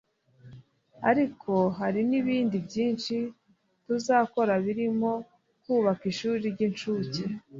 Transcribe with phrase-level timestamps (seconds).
[1.09, 3.15] ariko hari n’ibindi byinshi
[3.85, 5.11] tuzakora birimo
[5.63, 7.23] kubaka ishuri ry’incuke